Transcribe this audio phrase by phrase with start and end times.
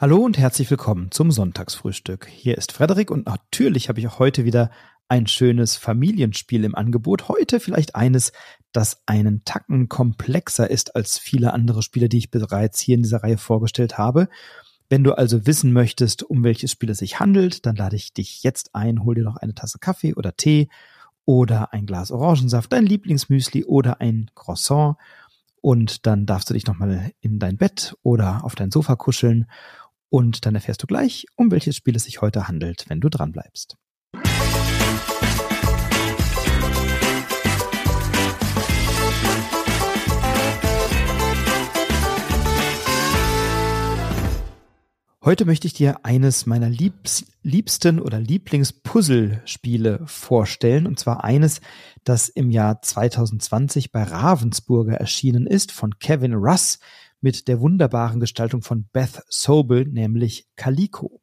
[0.00, 2.28] Hallo und herzlich willkommen zum Sonntagsfrühstück.
[2.28, 4.70] Hier ist Frederik und natürlich habe ich auch heute wieder
[5.08, 7.28] ein schönes Familienspiel im Angebot.
[7.28, 8.30] Heute vielleicht eines,
[8.70, 13.24] das einen Tacken komplexer ist als viele andere Spiele, die ich bereits hier in dieser
[13.24, 14.28] Reihe vorgestellt habe.
[14.88, 18.44] Wenn du also wissen möchtest, um welches Spiel es sich handelt, dann lade ich dich
[18.44, 20.68] jetzt ein, hol dir noch eine Tasse Kaffee oder Tee
[21.24, 24.94] oder ein Glas Orangensaft, dein Lieblingsmüsli oder ein Croissant
[25.60, 29.46] und dann darfst du dich nochmal in dein Bett oder auf dein Sofa kuscheln
[30.10, 33.32] und dann erfährst du gleich, um welches Spiel es sich heute handelt, wenn du dran
[33.32, 33.76] bleibst.
[45.28, 51.60] Heute möchte ich dir eines meiner liebs, liebsten oder Lieblingspuzzlespiele vorstellen, und zwar eines,
[52.04, 56.78] das im Jahr 2020 bei Ravensburger erschienen ist von Kevin Russ
[57.20, 61.20] mit der wunderbaren Gestaltung von Beth Sobel, nämlich Calico.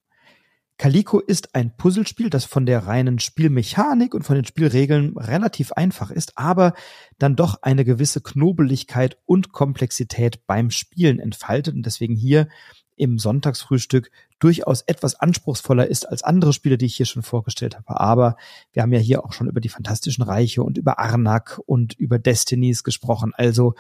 [0.78, 6.12] Calico ist ein Puzzlespiel, das von der reinen Spielmechanik und von den Spielregeln relativ einfach
[6.12, 6.74] ist, aber
[7.18, 12.50] dann doch eine gewisse Knobeligkeit und Komplexität beim Spielen entfaltet und deswegen hier
[12.98, 18.00] im Sonntagsfrühstück durchaus etwas anspruchsvoller ist als andere Spiele, die ich hier schon vorgestellt habe.
[18.00, 18.36] Aber
[18.74, 22.20] wir haben ja hier auch schon über die Fantastischen Reiche und über Arnak und über
[22.20, 23.34] Destinies gesprochen.
[23.36, 23.76] Also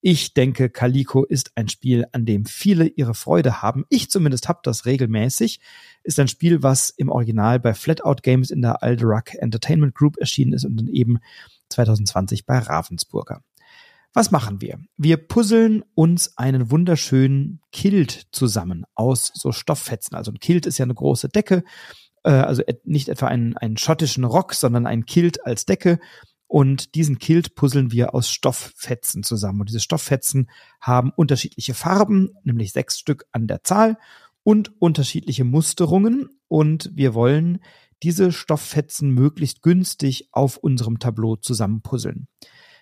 [0.00, 3.84] ich denke, Calico ist ein Spiel, an dem viele ihre Freude haben.
[3.88, 5.60] Ich zumindest habe das regelmäßig.
[6.04, 10.52] Ist ein Spiel, was im Original bei Flatout Games in der Alderac Entertainment Group erschienen
[10.52, 11.18] ist und dann eben
[11.70, 13.42] 2020 bei Ravensburger.
[14.14, 14.78] Was machen wir?
[14.96, 20.16] Wir puzzeln uns einen wunderschönen Kilt zusammen aus so Stofffetzen.
[20.16, 21.62] Also ein Kilt ist ja eine große Decke,
[22.24, 25.98] äh, also nicht etwa einen, einen schottischen Rock, sondern ein Kilt als Decke
[26.48, 29.60] und diesen Kilt puzzeln wir aus Stofffetzen zusammen.
[29.60, 33.98] Und diese Stofffetzen haben unterschiedliche Farben, nämlich sechs Stück an der Zahl
[34.42, 36.30] und unterschiedliche Musterungen.
[36.48, 37.58] Und wir wollen
[38.02, 42.28] diese Stofffetzen möglichst günstig auf unserem Tableau zusammen puzzeln.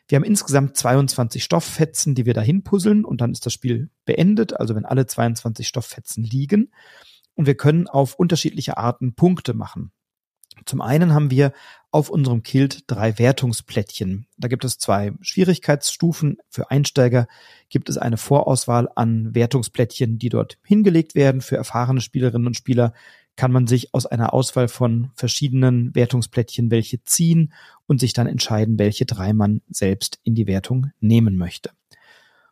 [0.06, 4.52] Wir haben insgesamt 22 Stofffetzen, die wir dahin puzzeln und dann ist das Spiel beendet,
[4.52, 6.70] also wenn alle 22 Stofffetzen liegen.
[7.34, 9.90] Und wir können auf unterschiedliche Arten Punkte machen.
[10.64, 11.52] Zum einen haben wir
[11.90, 14.26] auf unserem Kilt drei Wertungsplättchen.
[14.36, 16.38] Da gibt es zwei Schwierigkeitsstufen.
[16.50, 17.26] Für Einsteiger
[17.68, 21.40] gibt es eine Vorauswahl an Wertungsplättchen, die dort hingelegt werden.
[21.40, 22.92] Für erfahrene Spielerinnen und Spieler
[23.36, 27.52] kann man sich aus einer Auswahl von verschiedenen Wertungsplättchen welche ziehen
[27.86, 31.70] und sich dann entscheiden, welche drei man selbst in die Wertung nehmen möchte.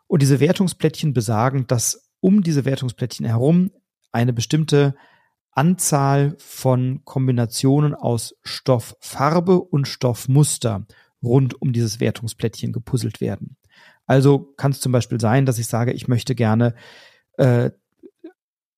[0.07, 3.71] Und diese Wertungsplättchen besagen, dass um diese Wertungsplättchen herum
[4.13, 4.95] eine bestimmte
[5.55, 10.87] Anzahl von Kombinationen aus Stofffarbe und Stoffmuster
[11.23, 13.57] rund um dieses Wertungsplättchen gepuzzelt werden.
[14.07, 16.75] Also kann es zum Beispiel sein, dass ich sage, ich möchte gerne
[17.39, 17.71] äh,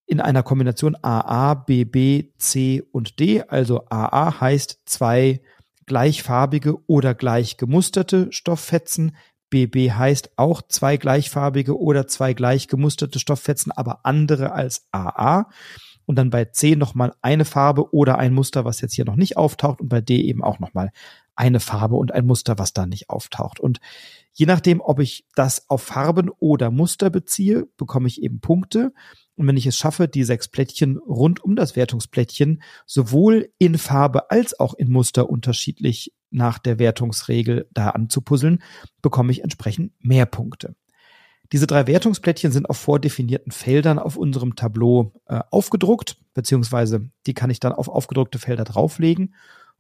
[0.07, 5.41] in einer Kombination AA, BB, C und D, also AA heißt zwei
[5.87, 9.17] gleichfarbige oder gleich gemusterte Stofffetzen,
[9.51, 15.49] BB heißt auch zwei gleichfarbige oder zwei gleich gemusterte Stofffetzen, aber andere als AA
[16.07, 19.37] und dann bei C nochmal eine Farbe oder ein Muster, was jetzt hier noch nicht
[19.37, 20.91] auftaucht und bei D eben auch nochmal
[21.35, 23.61] eine Farbe und ein Muster, was da nicht auftaucht.
[23.61, 23.79] Und
[24.33, 28.93] je nachdem, ob ich das auf Farben oder Muster beziehe, bekomme ich eben Punkte.
[29.37, 34.31] Und wenn ich es schaffe, die sechs Plättchen rund um das Wertungsplättchen sowohl in Farbe
[34.31, 38.63] als auch in Muster unterschiedlich nach der Wertungsregel da anzupuzzeln,
[39.03, 40.75] bekomme ich entsprechend mehr Punkte.
[41.53, 47.51] Diese drei Wertungsplättchen sind auf vordefinierten Feldern auf unserem Tableau äh, aufgedruckt, beziehungsweise die kann
[47.51, 49.35] ich dann auf aufgedruckte Felder drauflegen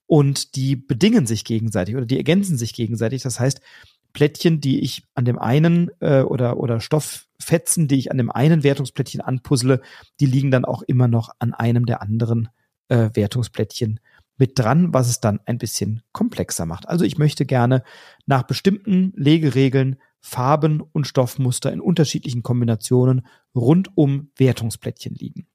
[0.07, 3.23] und die bedingen sich gegenseitig oder die ergänzen sich gegenseitig.
[3.23, 3.61] Das heißt,
[4.13, 8.63] Plättchen, die ich an dem einen äh, oder, oder Stofffetzen, die ich an dem einen
[8.63, 9.83] Wertungsplättchen anpuzzle,
[10.21, 12.49] die liegen dann auch immer noch an einem der anderen
[12.89, 14.01] äh, Wertungsplättchen
[14.39, 16.89] mit dran, was es dann ein bisschen komplexer macht.
[16.89, 17.83] Also ich möchte gerne
[18.27, 19.97] nach bestimmten Legeregeln
[20.29, 25.47] Farben und Stoffmuster in unterschiedlichen Kombinationen rund um Wertungsplättchen liegen.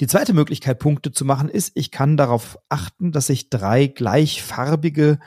[0.00, 5.20] Die zweite Möglichkeit, Punkte zu machen, ist, ich kann darauf achten, dass ich drei gleichfarbige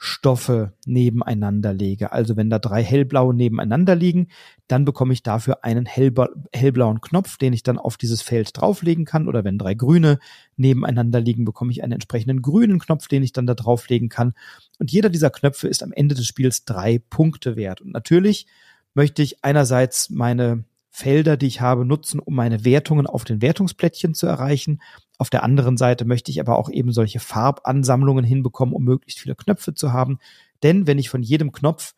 [0.00, 2.12] Stoffe nebeneinander lege.
[2.12, 4.28] Also wenn da drei hellblaue nebeneinander liegen,
[4.68, 9.04] dann bekomme ich dafür einen hellbla hellblauen Knopf, den ich dann auf dieses Feld drauflegen
[9.04, 9.26] kann.
[9.26, 10.20] Oder wenn drei grüne
[10.56, 14.34] nebeneinander liegen, bekomme ich einen entsprechenden grünen Knopf, den ich dann da drauflegen kann.
[14.78, 17.80] Und jeder dieser Knöpfe ist am Ende des Spiels drei Punkte wert.
[17.80, 18.46] Und natürlich
[18.94, 24.14] möchte ich einerseits meine Felder, die ich habe, nutzen, um meine Wertungen auf den Wertungsplättchen
[24.14, 24.80] zu erreichen.
[25.18, 29.34] Auf der anderen Seite möchte ich aber auch eben solche Farbansammlungen hinbekommen, um möglichst viele
[29.34, 30.18] Knöpfe zu haben.
[30.62, 31.94] Denn wenn ich von jedem Knopf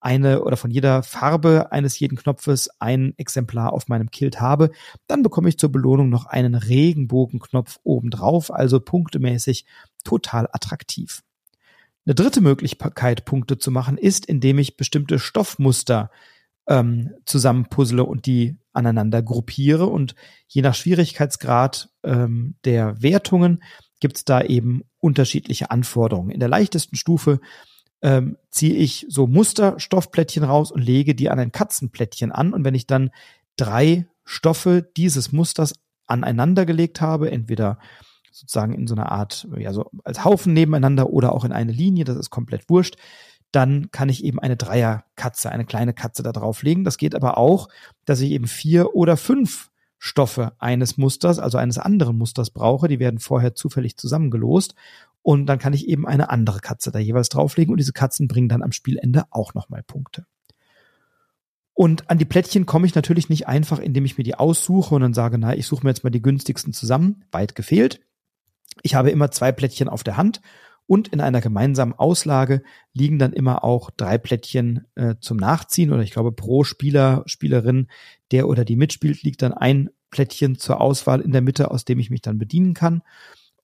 [0.00, 4.70] eine oder von jeder Farbe eines jeden Knopfes ein Exemplar auf meinem Kilt habe,
[5.06, 9.64] dann bekomme ich zur Belohnung noch einen Regenbogenknopf obendrauf, also punktemäßig
[10.04, 11.22] total attraktiv.
[12.04, 16.10] Eine dritte Möglichkeit, Punkte zu machen, ist, indem ich bestimmte Stoffmuster
[16.66, 19.86] ähm, zusammenpuzzle und die aneinander gruppiere.
[19.86, 20.14] Und
[20.48, 23.62] je nach Schwierigkeitsgrad ähm, der Wertungen
[24.00, 26.30] gibt es da eben unterschiedliche Anforderungen.
[26.30, 27.40] In der leichtesten Stufe
[28.02, 32.52] ähm, ziehe ich so Musterstoffplättchen raus und lege die an ein Katzenplättchen an.
[32.52, 33.10] Und wenn ich dann
[33.56, 35.74] drei Stoffe dieses Musters
[36.06, 37.78] aneinander gelegt habe, entweder
[38.30, 42.04] sozusagen in so einer Art, ja, so als Haufen nebeneinander oder auch in eine Linie,
[42.04, 42.96] das ist komplett wurscht,
[43.54, 46.84] dann kann ich eben eine Dreierkatze, eine kleine Katze da drauflegen.
[46.84, 47.68] Das geht aber auch,
[48.04, 52.88] dass ich eben vier oder fünf Stoffe eines Musters, also eines anderen Musters brauche.
[52.88, 54.74] Die werden vorher zufällig zusammengelost.
[55.22, 58.48] Und dann kann ich eben eine andere Katze da jeweils drauflegen und diese Katzen bringen
[58.48, 60.26] dann am Spielende auch nochmal Punkte.
[61.72, 65.00] Und an die Plättchen komme ich natürlich nicht einfach, indem ich mir die aussuche und
[65.00, 67.24] dann sage, na, ich suche mir jetzt mal die günstigsten zusammen.
[67.32, 68.00] Weit gefehlt.
[68.82, 70.40] Ich habe immer zwei Plättchen auf der Hand
[70.86, 76.02] und in einer gemeinsamen Auslage liegen dann immer auch drei Plättchen äh, zum Nachziehen oder
[76.02, 77.88] ich glaube pro Spieler, Spielerin,
[78.30, 81.98] der oder die mitspielt, liegt dann ein Plättchen zur Auswahl in der Mitte, aus dem
[81.98, 83.02] ich mich dann bedienen kann.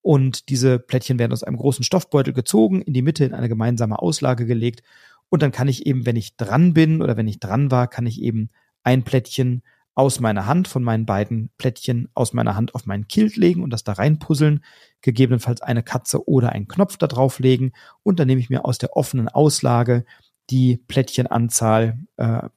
[0.03, 3.99] Und diese Plättchen werden aus einem großen Stoffbeutel gezogen, in die Mitte in eine gemeinsame
[3.99, 4.83] Auslage gelegt.
[5.29, 8.07] Und dann kann ich eben, wenn ich dran bin oder wenn ich dran war, kann
[8.07, 8.51] ich eben
[8.83, 9.63] ein Plättchen
[10.01, 13.69] aus meiner Hand, von meinen beiden Plättchen aus meiner Hand auf meinen Kilt legen und
[13.71, 14.65] das da reinpuzzeln,
[15.03, 18.97] gegebenenfalls eine Katze oder einen Knopf da drauflegen und dann nehme ich mir aus der
[18.97, 20.07] offenen Auslage
[20.49, 22.49] die Plättchenanzahl äh,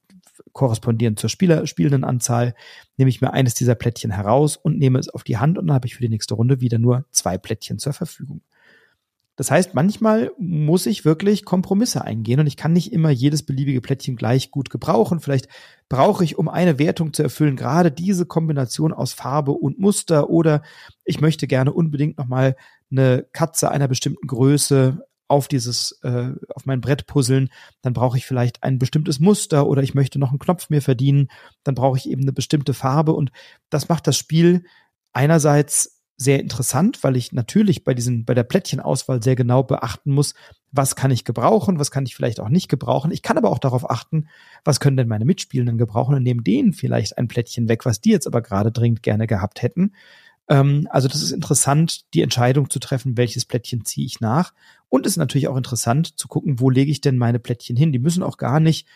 [0.54, 2.56] korrespondierend zur Spieler, spielenden Anzahl,
[2.96, 5.76] nehme ich mir eines dieser Plättchen heraus und nehme es auf die Hand und dann
[5.76, 8.42] habe ich für die nächste Runde wieder nur zwei Plättchen zur Verfügung.
[9.36, 13.82] Das heißt, manchmal muss ich wirklich Kompromisse eingehen und ich kann nicht immer jedes beliebige
[13.82, 15.20] Plättchen gleich gut gebrauchen.
[15.20, 15.48] Vielleicht
[15.90, 20.62] brauche ich, um eine Wertung zu erfüllen, gerade diese Kombination aus Farbe und Muster oder
[21.04, 22.56] ich möchte gerne unbedingt nochmal
[22.92, 27.50] eine Katze einer bestimmten Größe auf dieses, äh, auf mein Brett puzzeln,
[27.82, 31.30] dann brauche ich vielleicht ein bestimmtes Muster oder ich möchte noch einen Knopf mehr verdienen,
[31.64, 33.32] dann brauche ich eben eine bestimmte Farbe und
[33.72, 34.64] das macht das Spiel
[35.12, 40.34] einerseits sehr interessant, weil ich natürlich bei diesen, bei der Plättchenauswahl sehr genau beachten muss,
[40.72, 43.12] was kann ich gebrauchen, was kann ich vielleicht auch nicht gebrauchen.
[43.12, 44.28] Ich kann aber auch darauf achten,
[44.64, 48.12] was können denn meine Mitspielenden gebrauchen und nehmen denen vielleicht ein Plättchen weg, was die
[48.12, 49.94] jetzt aber gerade dringend gerne gehabt hätten.
[50.50, 54.54] Ähm, also das ist interessant, die Entscheidung zu treffen, welches Plättchen ziehe ich nach.
[54.90, 57.92] Und es ist natürlich auch interessant zu gucken, wo lege ich denn meine Plättchen hin.
[57.92, 58.88] Die müssen auch gar nicht,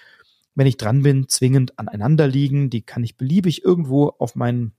[0.56, 2.70] wenn ich dran bin, zwingend aneinander liegen.
[2.70, 4.74] Die kann ich beliebig irgendwo auf meinen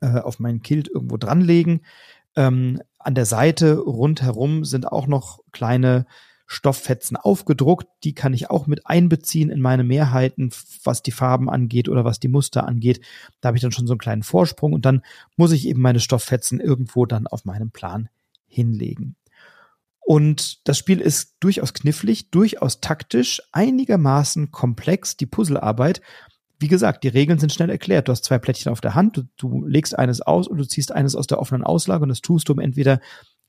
[0.00, 1.80] äh, auf meinen Kilt irgendwo dranlegen.
[2.36, 6.06] Ähm, an der Seite rundherum sind auch noch kleine
[6.46, 7.88] Stofffetzen aufgedruckt.
[8.04, 10.50] Die kann ich auch mit einbeziehen in meine Mehrheiten,
[10.84, 13.00] was die Farben angeht oder was die Muster angeht.
[13.40, 15.02] Da habe ich dann schon so einen kleinen Vorsprung und dann
[15.36, 18.08] muss ich eben meine Stofffetzen irgendwo dann auf meinem Plan
[18.46, 19.16] hinlegen.
[20.00, 26.00] Und das Spiel ist durchaus knifflig, durchaus taktisch, einigermaßen komplex, die Puzzlearbeit
[26.58, 28.08] wie gesagt, die Regeln sind schnell erklärt.
[28.08, 30.92] Du hast zwei Plättchen auf der Hand, du, du legst eines aus und du ziehst
[30.92, 33.00] eines aus der offenen Auslage und das tust du, um entweder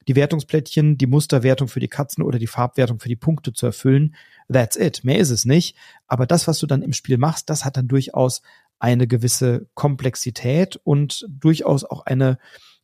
[0.07, 4.15] die Wertungsplättchen, die Musterwertung für die Katzen oder die Farbwertung für die Punkte zu erfüllen.
[4.51, 5.04] That's it.
[5.04, 5.75] Mehr ist es nicht.
[6.07, 8.42] Aber das, was du dann im Spiel machst, das hat dann durchaus
[8.80, 12.38] eine gewisse Komplexität und durchaus auch eine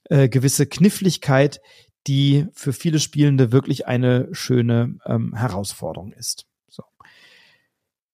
[0.10, 1.62] äh, gewisse Kniffligkeit,
[2.08, 6.46] die für viele Spielende wirklich eine schöne ähm, Herausforderung ist.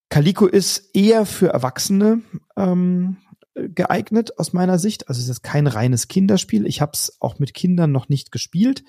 [0.10, 2.22] Calico ist eher für Erwachsene
[2.58, 3.18] ähm,
[3.54, 5.08] geeignet aus meiner Sicht.
[5.08, 6.66] Also es ist kein reines Kinderspiel.
[6.66, 8.84] Ich habe es auch mit Kindern noch nicht gespielt.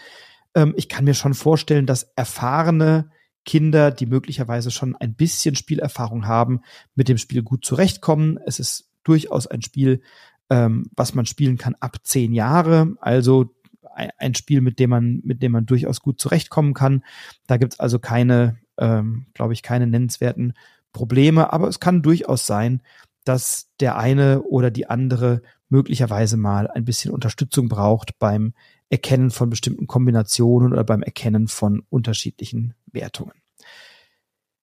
[0.54, 3.10] Ähm, ich kann mir schon vorstellen, dass erfahrene
[3.44, 6.60] Kinder, die möglicherweise schon ein bisschen Spielerfahrung haben,
[6.94, 8.38] mit dem Spiel gut zurechtkommen.
[8.46, 10.02] Es ist durchaus ein Spiel,
[10.50, 12.94] ähm, was man spielen kann ab zehn Jahre.
[13.00, 13.54] Also
[13.92, 17.04] ein Spiel, mit dem man, mit dem man durchaus gut zurechtkommen kann.
[17.46, 20.54] Da gibt's also keine, ähm, glaube ich, keine nennenswerten
[20.92, 22.82] Probleme, aber es kann durchaus sein,
[23.24, 28.54] dass der eine oder die andere möglicherweise mal ein bisschen Unterstützung braucht beim
[28.88, 33.34] Erkennen von bestimmten Kombinationen oder beim Erkennen von unterschiedlichen Wertungen.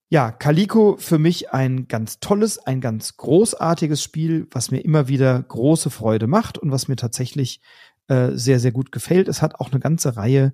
[0.10, 5.42] Ja, Calico für mich ein ganz tolles, ein ganz großartiges Spiel, was mir immer wieder
[5.42, 7.62] große Freude macht und was mir tatsächlich
[8.08, 9.28] äh, sehr, sehr gut gefällt.
[9.28, 10.54] Es hat auch eine ganze Reihe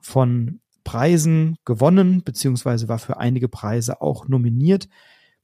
[0.00, 4.88] von Preisen gewonnen, beziehungsweise war für einige Preise auch nominiert.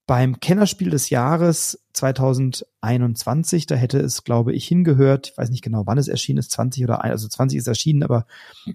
[0.07, 5.31] Beim Kennerspiel des Jahres 2021, da hätte es, glaube ich, hingehört.
[5.31, 8.27] Ich weiß nicht genau, wann es erschienen ist, 20 oder also 20 ist erschienen, aber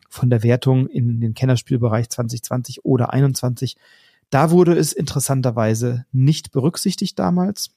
[0.09, 3.77] von der Wertung in den Kennerspielbereich 2020 oder 21,
[4.29, 7.71] Da wurde es interessanterweise nicht berücksichtigt damals,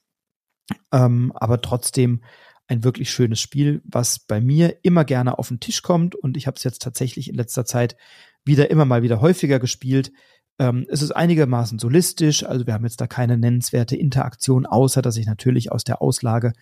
[0.91, 2.19] ähm, aber trotzdem
[2.67, 6.47] ein wirklich schönes Spiel, was bei mir immer gerne auf den Tisch kommt und ich
[6.47, 7.95] habe es jetzt tatsächlich in letzter Zeit
[8.45, 10.11] wieder immer mal wieder häufiger gespielt.
[10.59, 15.17] Ähm, es ist einigermaßen solistisch, also wir haben jetzt da keine nennenswerte Interaktion, außer dass
[15.17, 16.53] ich natürlich aus der Auslage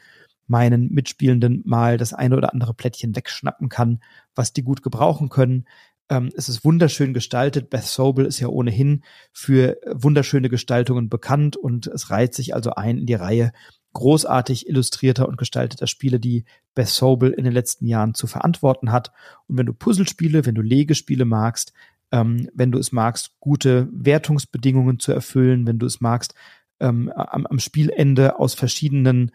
[0.48, 4.02] meinen Mitspielenden mal das eine oder andere Plättchen wegschnappen kann,
[4.36, 5.66] was die gut gebrauchen können.
[6.10, 7.70] Ähm, es ist wunderschön gestaltet.
[7.70, 12.98] Beth Sobel ist ja ohnehin für wunderschöne Gestaltungen bekannt und es reiht sich also ein
[12.98, 13.52] in die Reihe
[13.94, 19.12] großartig illustrierter und gestalteter Spiele, die Beth Sobel in den letzten Jahren zu verantworten hat.
[19.48, 21.74] Und wenn du Puzzlespiele, wenn du Legespiele magst,
[22.12, 26.34] ähm, wenn du es magst, gute Wertungsbedingungen zu erfüllen, wenn du es magst,
[26.80, 29.32] ähm, am, am Spielende aus verschiedenen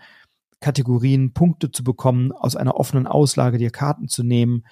[0.61, 4.65] Kategorien Punkte zu bekommen, aus einer offenen Auslage dir Karten zu nehmen,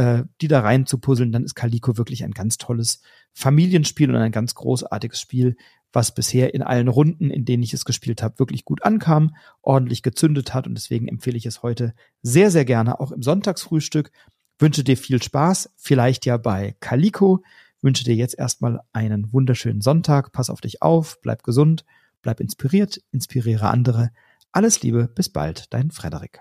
[0.00, 3.02] äh, die da rein zu puzzeln, dann ist Calico wirklich ein ganz tolles
[3.34, 5.56] Familienspiel und ein ganz großartiges Spiel,
[5.92, 10.02] was bisher in allen Runden, in denen ich es gespielt habe, wirklich gut ankam, ordentlich
[10.02, 11.92] gezündet hat und deswegen empfehle ich es heute
[12.22, 14.10] sehr, sehr gerne auch im Sonntagsfrühstück.
[14.58, 17.42] Wünsche dir viel Spaß, vielleicht ja bei Calico.
[17.82, 20.32] Wünsche dir jetzt erstmal einen wunderschönen Sonntag.
[20.32, 21.84] Pass auf dich auf, bleib gesund,
[22.22, 24.12] bleib inspiriert, inspiriere andere.
[24.50, 26.40] Alles Liebe, bis bald, dein Frederik.